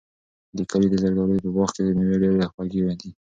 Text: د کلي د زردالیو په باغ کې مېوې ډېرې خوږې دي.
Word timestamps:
د 0.57 0.59
کلي 0.69 0.87
د 0.91 0.95
زردالیو 1.01 1.41
په 1.43 1.49
باغ 1.55 1.69
کې 1.75 1.81
مېوې 1.97 2.17
ډېرې 2.23 2.49
خوږې 2.51 2.81
دي. 3.01 3.09